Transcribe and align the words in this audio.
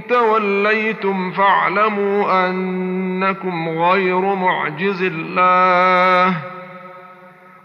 توليتم 0.00 1.30
فاعلموا 1.30 2.48
أنكم 2.48 3.68
غير 3.68 4.20
معجز 4.20 5.02
الله 5.02 6.36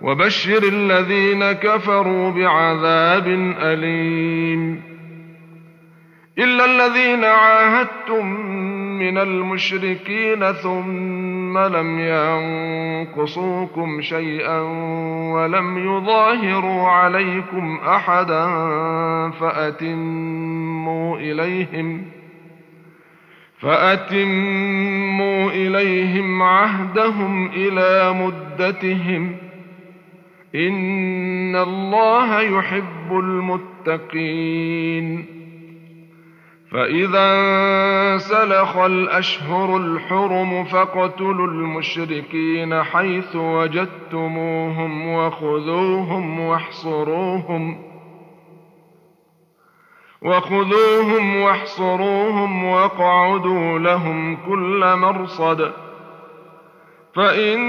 وبشر 0.01 0.63
الذين 0.63 1.51
كفروا 1.51 2.31
بعذاب 2.31 3.27
أليم 3.61 4.81
إلا 6.39 6.65
الذين 6.65 7.23
عاهدتم 7.23 8.25
من 8.99 9.17
المشركين 9.17 10.51
ثم 10.51 11.57
لم 11.57 11.99
ينقصوكم 13.07 14.01
شيئا 14.01 14.59
ولم 15.33 15.77
يظاهروا 15.77 16.87
عليكم 16.87 17.79
أحدا 17.87 18.45
فأتموا 19.29 21.17
إليهم 21.17 22.05
فأتموا 23.61 25.51
إليهم 25.51 26.43
عهدهم 26.43 27.47
إلى 27.47 28.13
مدتهم 28.13 29.35
ۖ. 29.35 29.39
إن 30.55 31.55
الله 31.55 32.41
يحب 32.41 33.11
المتقين. 33.11 35.25
فإذا 36.71 38.17
سلخ 38.17 38.77
الأشهر 38.77 39.77
الحرم 39.77 40.63
فاقتلوا 40.63 41.47
المشركين 41.47 42.83
حيث 42.83 43.35
وجدتموهم 43.35 45.07
وخذوهم 45.07 46.39
واحصروهم. 46.39 47.88
وخذوهم 50.21 51.41
واحصروهم 51.41 52.63
واقعدوا 52.63 53.79
لهم 53.79 54.35
كل 54.35 54.95
مرصد. 54.95 55.71
فإن 57.15 57.59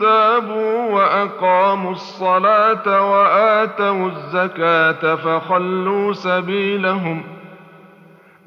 تابوا 0.00 0.92
وأقاموا 0.92 1.92
الصلاة 1.92 3.10
وآتوا 3.12 4.06
الزكاة 4.06 5.14
فخلوا 5.14 6.12
سبيلهم. 6.12 7.22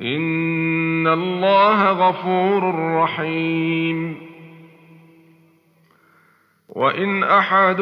إن 0.02 1.08
الله 1.08 1.92
غفور 1.92 2.76
رحيم. 3.04 4.30
وإن 6.70 7.24
أحد 7.24 7.82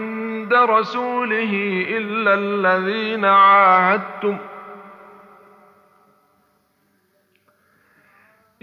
رسوله 0.53 1.85
إلا 1.89 2.33
الذين 2.33 3.25
عاهدتم 3.25 4.37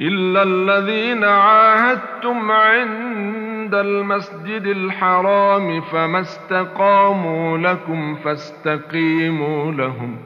إلا 0.00 0.42
الذين 0.42 1.24
عاهدتم 1.24 2.50
عند 2.50 3.48
عند 3.68 3.74
المسجد 3.74 4.62
الحرام 4.62 5.80
فما 5.80 6.20
استقاموا 6.20 7.58
لكم 7.58 8.14
فاستقيموا 8.14 9.72
لهم. 9.72 10.16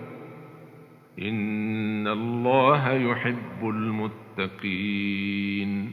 إن 1.18 2.08
الله 2.08 2.92
يحب 2.92 3.62
المتقين. 4.38 5.92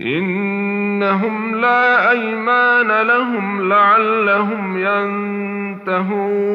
إنهم 0.00 1.54
لا 1.56 2.10
أيمان 2.10 3.02
لهم 3.02 3.68
لعلهم 3.68 4.76
ينتهون. 5.78 6.52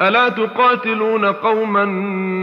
ألا 0.00 0.28
تقاتلون 0.28 1.24
قوما 1.24 1.84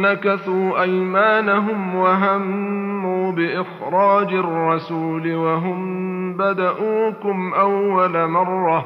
نكثوا 0.02 0.82
أيمانهم 0.82 1.96
وهموا 1.96 3.32
بإخراج 3.32 4.34
الرسول 4.34 5.36
وهم 5.36 6.02
بداوكم 6.38 7.54
أول 7.54 8.28
مرة 8.28 8.86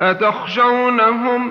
أتخشونهم 0.00 1.50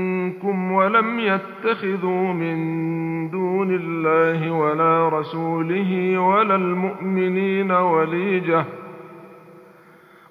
ولم 0.71 1.19
يتخذوا 1.19 2.33
من 2.33 2.57
دون 3.29 3.75
الله 3.75 4.51
ولا 4.51 5.09
رسوله 5.09 6.17
ولا 6.19 6.55
المؤمنين 6.55 7.71
وليجة. 7.71 8.65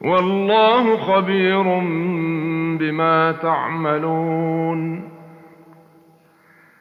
والله 0.01 0.97
خبير 0.97 1.63
بما 2.79 3.33
تعملون. 3.33 5.11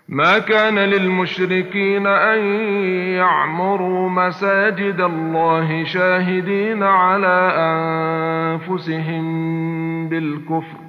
ما 0.10 0.40
كان 0.40 0.80
للمشركين 0.80 2.08
أن 2.08 2.40
يعمروا 3.16 4.10
مساجد 4.10 5.02
الله 5.02 5.84
شاهدين 5.84 6.84
على 6.84 7.54
أنفسهم 8.68 9.24
بالكفر. 10.10 10.89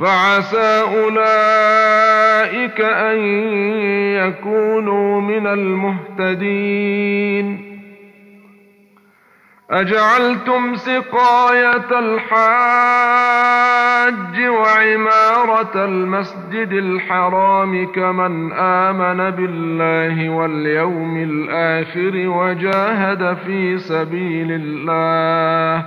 فعسى 0.00 0.82
أولئك 0.82 2.80
أن 2.80 3.18
يكونوا 4.14 5.20
من 5.20 5.46
المهتدين. 5.46 6.98
أجعلتم 9.70 10.74
سقاية 10.74 11.98
الحاج 11.98 12.38
وعمارة 14.48 15.84
المسجد 15.84 16.72
الحرام 16.72 17.92
كمن 17.92 18.52
آمن 18.52 19.30
بالله 19.30 20.28
واليوم 20.28 21.16
الآخر 21.16 22.28
وجاهد 22.28 23.36
في 23.46 23.78
سبيل 23.78 24.52
الله. 24.52 25.86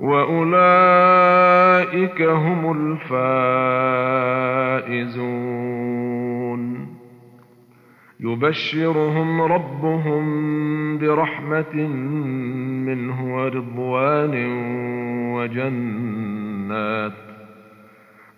واولئك 0.00 1.42
هم 2.22 2.72
الفائزون 5.56 6.96
يبشرهم 8.20 9.42
ربهم 9.42 10.24
برحمة 10.98 11.74
منه 12.86 13.34
ورضوان 13.34 14.34
وجنات 15.34 17.12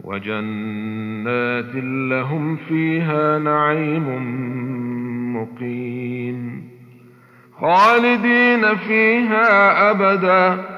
وجنات 0.05 1.75
لهم 2.11 2.57
فيها 2.57 3.39
نعيم 3.39 4.07
مقيم 5.37 6.69
خالدين 7.61 8.77
فيها 8.77 9.91
أبدا 9.91 10.78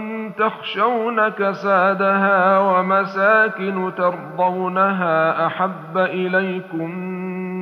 تخشون 0.37 1.29
كسادها 1.29 2.59
ومساكن 2.59 3.91
ترضونها 3.97 5.45
أحب 5.47 5.97
إليكم 5.97 6.95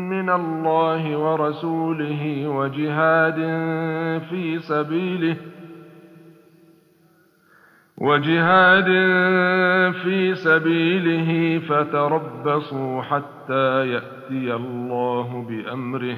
من 0.10 0.30
الله 0.30 1.18
ورسوله 1.18 2.48
وجهاد 2.48 3.36
في 4.30 4.60
سبيله 4.60 5.36
وجهاد 7.98 8.86
في 10.04 10.36
سبيله 10.36 11.60
فتربصوا 11.60 13.02
حتى 13.02 13.88
يأتي 13.90 14.54
الله 14.56 15.46
بأمره 15.50 16.18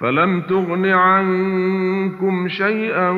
فلم 0.00 0.40
تغن 0.40 0.86
عنكم 0.86 2.48
شيئا 2.48 3.10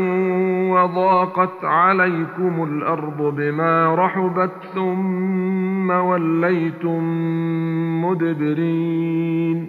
وضاقت 0.72 1.64
عليكم 1.64 2.64
الأرض 2.64 3.34
بما 3.36 3.94
رحبت 3.94 4.52
ثم 4.74 5.90
وليتم 5.90 7.02
مدبرين. 8.04 9.66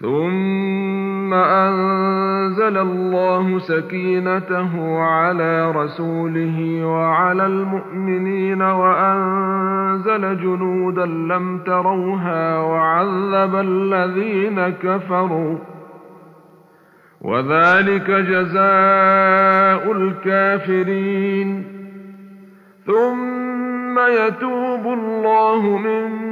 ثم 0.00 1.11
أنزل 1.32 2.78
الله 2.78 3.58
سكينته 3.58 4.98
على 4.98 5.70
رسوله 5.70 6.86
وعلى 6.86 7.46
المؤمنين 7.46 8.62
وأنزل 8.62 10.40
جنودا 10.40 11.06
لم 11.06 11.58
تروها 11.58 12.58
وعذب 12.58 13.56
الذين 13.56 14.68
كفروا. 14.68 15.58
وذلك 17.20 18.10
جزاء 18.10 19.92
الكافرين. 19.92 21.64
ثم 22.86 23.98
يتوب 23.98 24.86
الله 24.86 25.78
من 25.78 26.31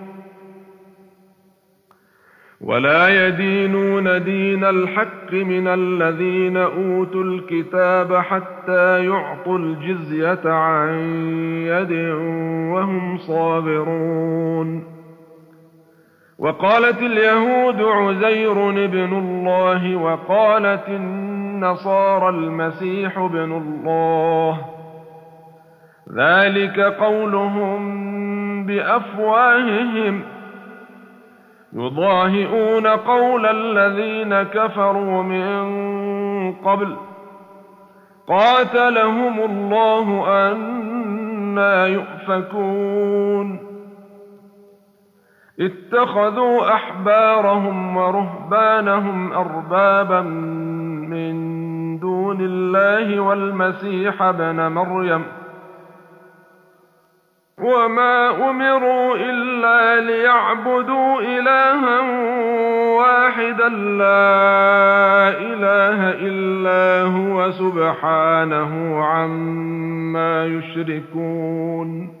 ولا 2.63 3.27
يدينون 3.27 4.23
دين 4.23 4.63
الحق 4.63 5.33
من 5.33 5.67
الذين 5.67 6.57
أوتوا 6.57 7.23
الكتاب 7.23 8.15
حتى 8.15 9.05
يعطوا 9.05 9.57
الجزية 9.57 10.51
عن 10.51 10.89
يد 11.65 11.91
وهم 12.73 13.17
صابرون. 13.17 14.83
وقالت 16.39 17.01
اليهود 17.01 17.81
عزير 17.81 18.69
ابن 18.69 19.13
الله 19.13 19.95
وقالت 19.95 20.89
النصارى 20.89 22.29
المسيح 22.29 23.17
ابن 23.17 23.51
الله. 23.51 24.61
ذلك 26.17 26.79
قولهم 26.79 27.81
بأفواههم. 28.65 30.30
يضاهئون 31.73 32.87
قول 32.87 33.45
الذين 33.45 34.43
كفروا 34.43 35.23
من 35.23 35.61
قبل. 36.53 36.97
قاتلهم 38.27 39.39
الله 39.39 40.27
أنا 40.51 41.87
يؤفكون. 41.87 43.59
اتخذوا 45.59 46.73
أحبارهم 46.73 47.97
ورهبانهم 47.97 49.33
أربابا 49.33 50.21
من 51.11 51.33
دون 51.99 52.37
الله 52.41 53.19
والمسيح 53.19 54.21
ابن 54.21 54.67
مريم 54.67 55.21
ۖ. 55.21 55.40
وما 57.59 58.49
امروا 58.49 59.15
الا 59.15 59.99
ليعبدوا 60.01 61.21
الها 61.21 61.99
واحدا 62.97 63.69
لا 63.69 65.29
اله 65.29 65.99
الا 66.11 67.03
هو 67.11 67.51
سبحانه 67.51 69.03
عما 69.05 70.45
يشركون 70.45 72.20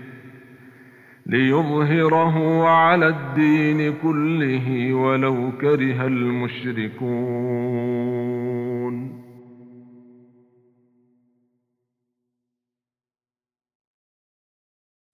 ليظهره 1.31 2.67
على 2.67 3.07
الدين 3.07 3.93
كله 4.03 4.93
ولو 4.93 5.51
كره 5.61 6.05
المشركون. 6.07 7.11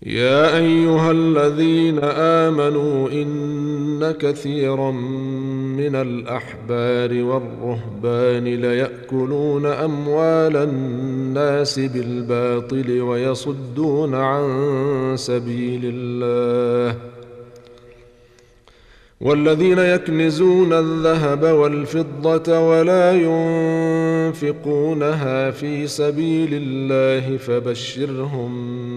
يا 0.08 0.58
أيها 0.58 1.12
الذين 1.12 2.00
آمنوا 2.04 3.10
إن 3.10 4.12
كثيرا 4.20 4.92
من 5.78 5.96
الأحبار 5.96 7.24
والرهبان 7.24 8.44
ليأكلون 8.44 9.66
أموال 9.66 10.58
الناس 10.58 11.80
بالباطل 11.80 13.02
ويصدون 13.02 14.16
عن 14.16 15.14
سبيل 15.18 15.82
الله 15.84 16.96
والذين 19.22 19.80
يكنزون 19.80 20.74
الذهب 20.74 21.44
والفضة 21.44 22.60
ولا 22.60 23.12
ينفقونها 24.34 25.52
في 25.52 25.88
سبيل 25.88 26.50
الله 26.52 27.38
فبشرهم 27.38 28.97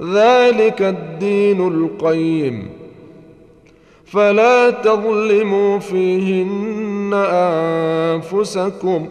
ذلك 0.00 0.82
الدين 0.82 1.68
القيم. 1.68 2.70
فلا 4.06 4.70
تظلموا 4.70 5.78
فيهن 5.78 7.10
أنفسكم 8.14 9.08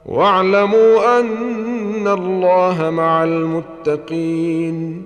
واعلموا 0.05 1.19
أن 1.19 2.07
الله 2.07 2.89
مع 2.89 3.23
المتقين. 3.23 5.05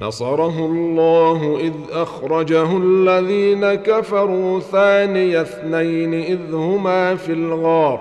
نصره 0.00 0.58
الله 0.58 1.58
إذ 1.60 1.74
أخرجه 1.92 2.76
الذين 2.76 3.74
كفروا 3.74 4.60
ثاني 4.60 5.40
اثنين 5.40 6.14
إذ 6.14 6.54
هما 6.54 7.16
في 7.16 7.32
الغار. 7.32 8.00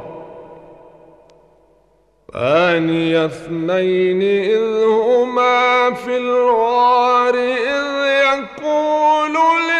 ثاني 2.33 3.25
اثنين 3.25 4.21
إذ 4.21 4.83
هما 4.85 5.93
في 5.93 6.17
الغار 6.17 7.35
إذ 7.35 7.89
يقول 8.25 9.35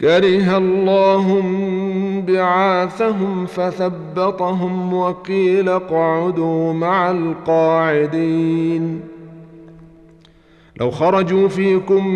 كره 0.00 0.56
الله 0.56 1.42
بعاثهم 2.26 3.46
فثبطهم 3.46 4.94
وقيل 4.94 5.68
اقعدوا 5.68 6.72
مع 6.72 7.10
القاعدين. 7.10 9.00
لو 10.80 10.90
خرجوا 10.90 11.48
فيكم 11.48 12.08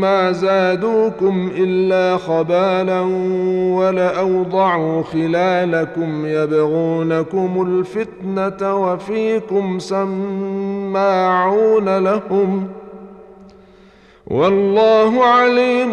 ما 0.00 0.32
زادوكم 0.32 1.50
إلا 1.56 2.16
خبالا 2.16 3.00
ولأوضعوا 3.76 5.02
خلالكم 5.02 6.26
يبغونكم 6.26 7.66
الفتنة 7.68 8.76
وفيكم 8.76 9.78
سماعون 9.78 10.38
لهم. 11.98 12.68
والله 14.26 15.24
عليم 15.24 15.92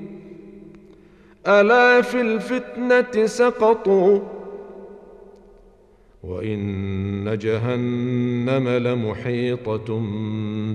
ألا 1.47 2.01
في 2.01 2.21
الفتنة 2.21 3.25
سقطوا؟ 3.25 4.19
وإن 6.23 7.37
جهنم 7.37 8.69
لمحيطة 8.69 9.99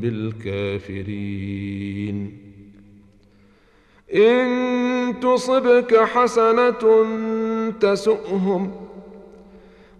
بالكافرين. 0.02 1.66
إن 4.14 5.14
تصبك 5.20 5.96
حسنة 5.96 7.07
تسؤهم 7.81 8.86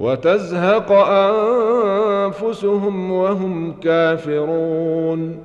وتزهق 0.00 0.92
أنفسهم 0.92 3.12
وهم 3.12 3.72
كافرون. 3.72 5.38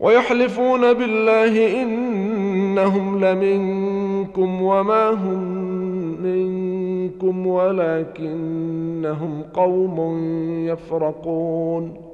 ويحلفون 0.00 0.92
بالله 0.92 1.82
إنهم 1.82 3.24
لمنكم 3.24 4.62
وما 4.62 5.10
هم 5.10 5.42
منكم 6.22 7.46
ولكنهم 7.46 9.42
قوم 9.54 10.18
يفرقون. 10.68 12.13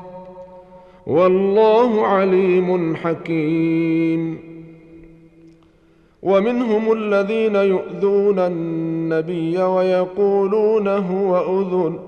والله 1.11 2.07
عليم 2.07 2.95
حكيم. 2.95 4.39
ومنهم 6.23 6.91
الذين 6.91 7.55
يؤذون 7.55 8.39
النبي 8.39 9.63
ويقولون 9.63 10.87
هو 10.87 11.61
أذن. 11.61 11.99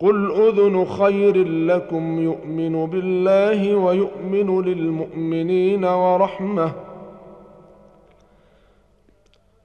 قل 0.00 0.32
أذن 0.32 0.84
خير 0.84 1.48
لكم 1.48 2.22
يؤمن 2.22 2.86
بالله 2.86 3.76
ويؤمن 3.76 4.64
للمؤمنين 4.64 5.84
ورحمة. 5.84 6.72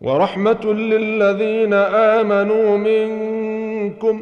ورحمة 0.02 0.66
للذين 0.66 1.74
آمنوا 1.74 2.78
منكم. 2.78 4.22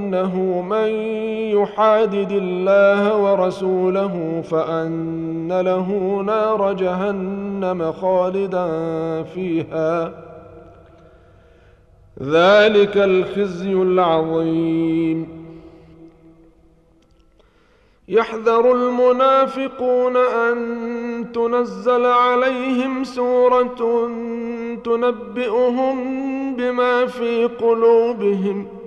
انه 0.11 0.61
من 0.61 0.89
يحادد 1.57 2.31
الله 2.31 3.17
ورسوله 3.17 4.43
فان 4.51 5.61
له 5.61 5.87
نار 6.25 6.73
جهنم 6.73 7.91
خالدا 7.91 8.67
فيها 9.23 10.13
ذلك 12.21 12.97
الخزي 12.97 13.73
العظيم. 13.73 15.27
يحذر 18.07 18.71
المنافقون 18.71 20.17
ان 20.17 21.27
تنزل 21.33 22.05
عليهم 22.05 23.03
سوره 23.03 24.09
تنبئهم 24.83 25.97
بما 26.55 27.05
في 27.05 27.45
قلوبهم 27.45 28.80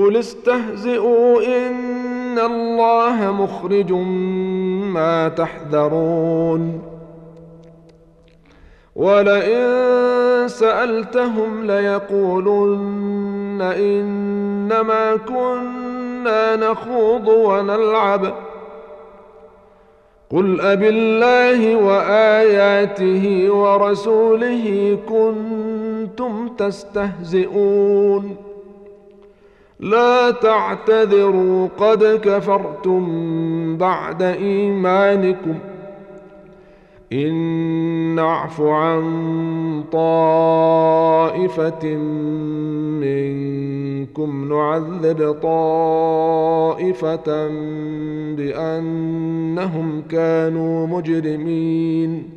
قل 0.00 0.16
استهزئوا 0.16 1.42
ان 1.42 2.38
الله 2.38 3.32
مخرج 3.32 3.92
ما 4.92 5.28
تحذرون 5.28 6.82
ولئن 8.96 10.48
سالتهم 10.48 11.66
ليقولن 11.66 13.62
انما 13.62 15.16
كنا 15.16 16.56
نخوض 16.56 17.28
ونلعب 17.28 18.34
قل 20.30 20.60
أب 20.60 20.82
الله 20.82 21.76
وآياته 21.76 23.46
ورسوله 23.50 24.98
كنتم 25.08 26.48
تستهزئون 26.48 28.49
لا 29.80 30.30
تعتذروا 30.30 31.68
قد 31.78 32.04
كفرتم 32.04 33.76
بعد 33.76 34.22
إيمانكم. 34.22 35.54
إن 37.12 37.34
نعف 38.14 38.60
عن 38.60 39.02
طائفة 39.92 41.86
منكم 43.00 44.48
نعذب 44.48 45.36
طائفة 45.42 47.48
بأنهم 48.36 50.02
كانوا 50.10 50.86
مجرمين. 50.86 52.30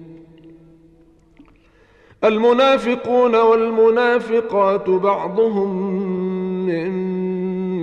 المنافقون 2.24 3.36
والمنافقات 3.36 4.90
بعضهم 4.90 5.94
من 6.66 7.13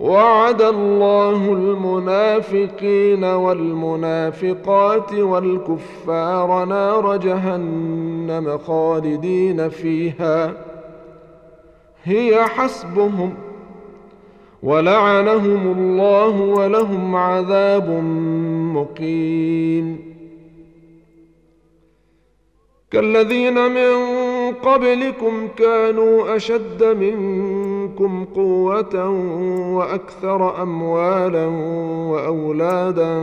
وعد 0.00 0.62
الله 0.62 1.52
المنافقين 1.52 3.24
والمنافقات 3.24 5.12
والكفار 5.14 6.64
نار 6.64 7.16
جهنم 7.16 8.58
خالدين 8.58 9.68
فيها. 9.68 10.52
هي 12.04 12.44
حسبهم 12.44 13.34
ولعنهم 14.62 15.72
الله 15.78 16.40
ولهم 16.40 17.16
عذاب 17.16 17.90
مقيم. 18.74 20.10
كالذين 22.90 23.54
من 23.54 23.94
قبلكم 24.54 25.48
كانوا 25.56 26.36
أشد 26.36 26.84
منكم 26.84 27.69
قوة 28.08 29.08
وأكثر 29.76 30.62
أموالا 30.62 31.46
وأولادا 32.10 33.20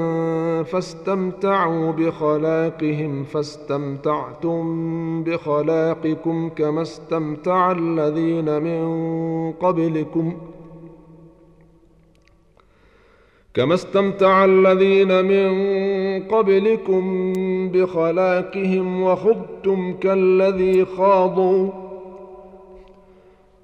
فاستمتعوا 0.64 1.92
بخلاقهم 1.92 3.24
فاستمتعتم 3.24 4.64
بخلاقكم 5.24 6.50
كما 6.50 6.82
استمتع 6.82 7.72
الذين 7.72 8.62
من 8.62 9.52
قبلكم. 9.52 10.38
كما 13.54 13.74
استمتع 13.74 14.46
الذين 14.46 15.26
من 15.26 15.50
قبلكم 16.24 17.34
بخلاقهم 17.72 19.02
وخضتم 19.02 19.94
كالذي 19.94 20.86
خاضوا. 20.86 21.87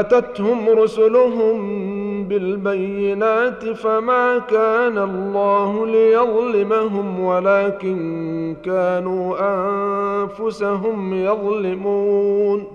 أتتهم 0.00 0.68
رسلهم 0.68 1.84
بالبينات 2.24 3.64
فما 3.64 4.38
كان 4.38 4.98
الله 4.98 5.86
ليظلمهم 5.86 7.20
ولكن 7.20 8.56
كانوا 8.64 9.36
أنفسهم 9.40 11.14
يظلمون. 11.14 12.66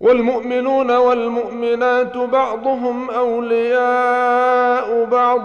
والمؤمنون 0.00 0.96
والمؤمنات 0.96 2.16
بعضهم 2.16 3.10
أولياء 3.10 5.04
بعض 5.04 5.42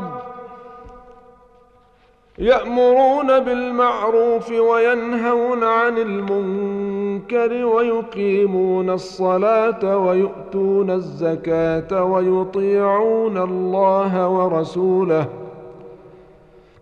يأمرون 2.37 3.39
بالمعروف 3.39 4.51
وينهون 4.51 5.63
عن 5.63 5.97
المنكر. 5.97 6.78
ويقيمون 7.63 8.89
الصلاة 8.89 9.97
ويؤتون 9.97 10.89
الزكاة 10.89 12.03
ويطيعون 12.03 13.37
الله 13.37 14.29
ورسوله. 14.29 15.27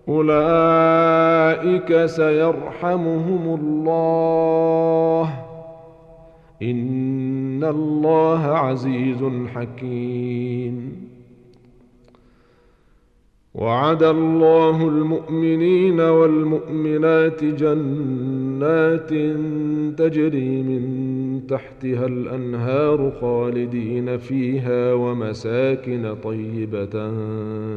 أولئك 0.09 2.05
سيرحمهم 2.05 3.59
الله. 3.61 5.33
إن 6.61 7.63
الله 7.63 8.45
عزيز 8.45 9.23
حكيم. 9.55 11.07
وعد 13.55 14.03
الله 14.03 14.87
المؤمنين 14.87 15.99
والمؤمنات 15.99 17.43
جنات 17.43 18.46
تجري 19.97 20.61
من 20.61 21.41
تحتها 21.47 22.05
الأنهار 22.05 23.11
خالدين 23.21 24.17
فيها 24.17 24.93
ومساكن 24.93 26.15
طيبة 26.23 27.11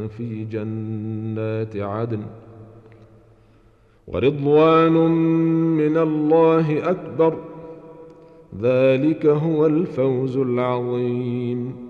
في 0.07 0.47
جنات 0.51 1.77
عدن. 1.77 2.21
ورضوان 4.09 4.93
من 5.77 5.97
الله 5.97 6.91
أكبر. 6.91 7.39
ذلك 8.63 9.27
هو 9.27 9.67
الفوز 9.67 10.37
العظيم. 10.37 11.90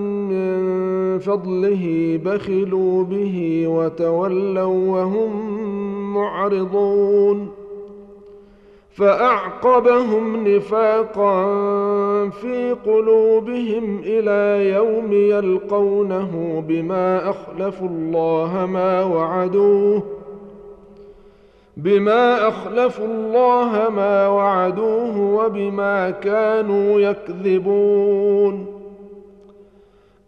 فضله 1.19 2.19
بخلوا 2.25 3.03
به 3.03 3.63
وتولوا 3.67 4.99
وهم 4.99 5.33
معرضون. 6.13 7.51
فأعقبهم 8.91 10.47
نفاقا 10.47 11.43
في 12.29 12.75
قلوبهم 12.85 14.01
إلى 14.03 14.69
يوم 14.73 15.13
يلقونه 15.13 16.63
بما 16.67 17.29
أخلفوا 17.29 17.87
الله 17.87 18.65
ما 18.65 19.03
وعدوه 19.03 20.03
بما 21.77 22.47
أخلفوا 22.47 23.05
الله 23.05 23.89
ما 23.89 24.27
وعدوه 24.27 25.19
وبما 25.19 26.09
كانوا 26.09 26.99
يكذبون. 26.99 28.65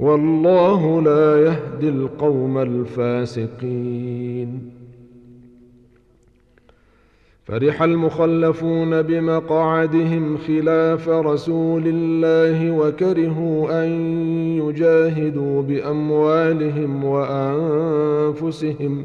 والله 0.00 1.02
لا 1.02 1.40
يهدي 1.40 1.88
القوم 1.88 2.58
الفاسقين. 2.58 4.70
فرح 7.44 7.82
المخلفون 7.82 9.02
بمقعدهم 9.02 10.36
خلاف 10.36 11.08
رسول 11.08 11.82
الله 11.86 12.70
وكرهوا 12.70 13.84
أن 13.84 13.90
يجاهدوا 14.58 15.62
بأموالهم 15.62 17.04
وأنفسهم. 17.04 19.04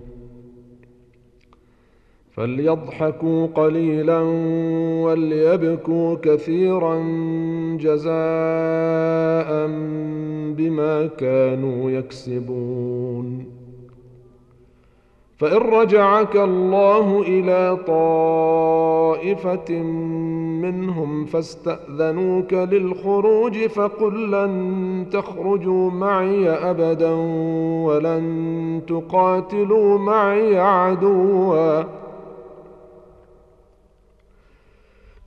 فليضحكوا 2.31 3.47
قليلا 3.47 4.19
وليبكوا 5.03 6.15
كثيرا 6.21 6.95
جزاء 7.79 8.11
بما 10.57 11.09
كانوا 11.17 11.91
يكسبون. 11.91 13.45
فإن 15.37 15.57
رجعك 15.57 16.35
الله 16.35 17.21
إلى 17.21 17.77
طائفة 17.87 19.73
منهم 20.61 21.25
فاستأذنوك 21.25 22.53
للخروج 22.53 23.57
فقل 23.57 24.31
لن 24.31 25.05
تخرجوا 25.11 25.91
معي 25.91 26.49
ابدا 26.49 27.11
ولن 27.85 28.81
تقاتلوا 28.87 29.97
معي 29.97 30.59
عدوا. 30.59 32.00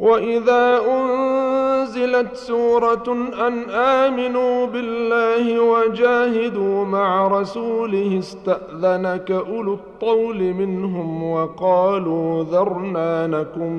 واذا 0.00 0.80
انزلت 0.88 2.34
سوره 2.36 3.04
ان 3.46 3.70
امنوا 3.70 4.66
بالله 4.66 5.60
وجاهدوا 5.60 6.84
مع 6.84 7.28
رسوله 7.28 8.18
استاذنك 8.18 9.30
اولو 9.30 9.74
الطول 9.74 10.54
منهم 10.54 11.22
وقالوا 11.32 12.44
ذرنا 12.44 13.26
نكن 13.26 13.72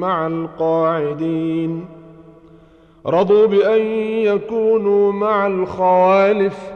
مع 0.00 0.26
القاعدين 0.26 1.84
رضوا 3.06 3.46
بان 3.46 3.80
يكونوا 4.32 5.12
مع 5.12 5.46
الخوالف 5.46 6.75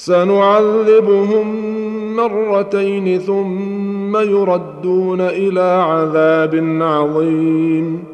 سنعذبهم 0.00 1.46
مرتين 2.16 3.18
ثم 3.18 4.16
يردون 4.16 5.20
إلى 5.20 5.60
عذاب 5.60 6.54
عظيم. 6.82 8.04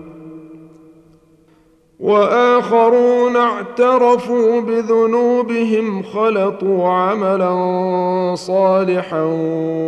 وآخرون 2.00 3.36
اعترفوا 3.36 4.60
بذنوبهم 4.60 6.02
خلطوا 6.02 6.88
عملا 6.88 7.54
صالحا 8.34 9.22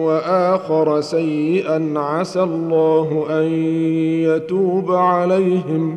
وآخر 0.05 1.01
سيئا 1.01 1.93
عسى 1.97 2.43
الله 2.43 3.27
أن 3.31 3.45
يتوب 4.23 4.93
عليهم. 4.93 5.97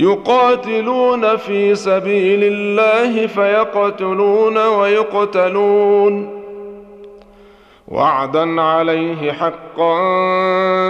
يقاتلون 0.00 1.36
في 1.36 1.74
سبيل 1.74 2.44
الله 2.44 3.26
فيقتلون 3.26 4.66
ويقتلون. 4.66 6.42
وعدا 7.88 8.60
عليه 8.60 9.32
حقا 9.32 9.98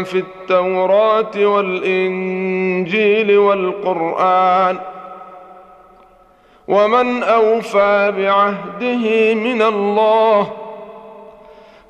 في 0.02 0.18
التوراة 0.18 1.46
والإنجيل 1.46 3.38
والقرآن. 3.38 4.78
ومن 6.68 7.22
أوفى 7.22 8.12
بعهده 8.16 9.34
من 9.34 9.62
الله 9.62 10.67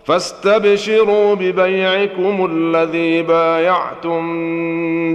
فاستبشروا 0.09 1.35
ببيعكم 1.35 2.49
الذي 2.53 3.23
بايعتم 3.23 4.23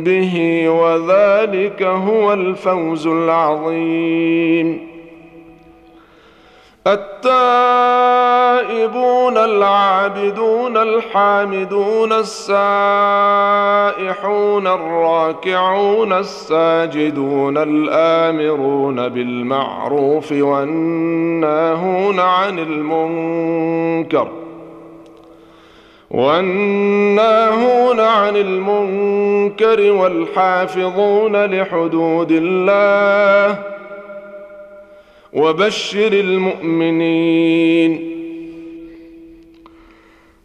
به 0.01 0.65
وذلك 0.69 1.83
هو 1.83 2.33
الفوز 2.33 3.07
العظيم. 3.07 4.87
التائبون 6.87 7.33
العابدون 9.37 10.77
الحامدون 10.77 12.11
السائحون 12.13 12.57
الراكعون 14.67 16.13
الساجدون 16.13 17.57
الآمرون 17.57 19.09
بالمعروف 19.09 20.31
والناهون 20.31 22.19
عن 22.19 22.59
المنكر 22.59 24.42
والناهون 26.13 27.99
عن 27.99 28.35
المنكر 28.35 29.91
والحافظون 29.91 31.45
لحدود 31.45 32.31
الله 32.31 33.63
وبشر 35.33 36.13
المؤمنين. 36.13 38.13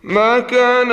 ما 0.02 0.38
كان 0.38 0.92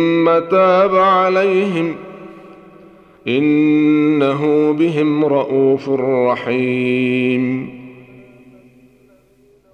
تاب 0.29 0.95
عليهم 0.95 1.95
إنه 3.27 4.73
بهم 4.73 5.25
رءوف 5.25 5.89
رحيم. 5.99 7.81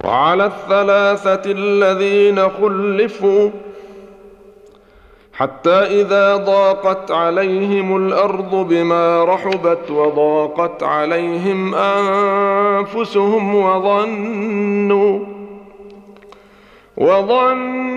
وعلى 0.03 0.45
الثلاثة 0.45 1.51
الذين 1.51 2.49
خلفوا 2.49 3.49
حتى 5.33 6.01
إذا 6.01 6.35
ضاقت 6.35 7.11
عليهم 7.11 7.97
الأرض 7.97 8.55
بما 8.69 9.23
رحبت 9.23 9.91
وضاقت 9.91 10.83
عليهم 10.83 11.75
أنفسهم 11.75 13.55
وظنوا 13.55 15.19
وظنوا 16.97 17.96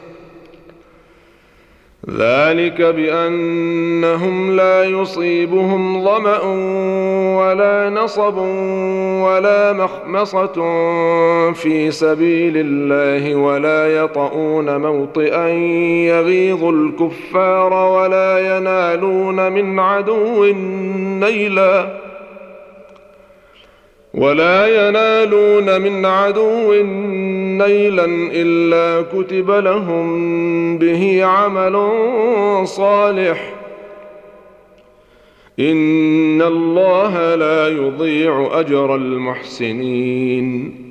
ذلك 2.09 2.81
بأنهم 2.81 4.55
لا 4.55 4.83
يصيبهم 4.83 6.03
ظمأ 6.03 6.39
ولا 7.37 7.89
نصب 7.89 8.37
ولا 9.23 9.73
مخمصة 9.73 10.53
في 11.53 11.91
سبيل 11.91 12.53
الله 12.57 13.35
ولا 13.35 13.87
يطؤون 14.03 14.77
موطئا 14.77 15.47
يغيظ 16.07 16.63
الكفار 16.63 17.73
ولا 17.73 18.57
ينالون 18.57 19.51
من 19.51 19.79
عدو 19.79 20.45
نيلا 21.19 21.87
ولا 24.13 24.87
ينالون 24.87 25.81
من 25.81 26.05
عدو 26.05 26.73
إلا 28.31 29.01
كتب 29.01 29.51
لهم 29.51 30.77
به 30.77 31.25
عمل 31.25 31.91
صالح. 32.67 33.53
إن 35.59 36.41
الله 36.41 37.35
لا 37.35 37.67
يضيع 37.67 38.49
أجر 38.59 38.95
المحسنين. 38.95 40.90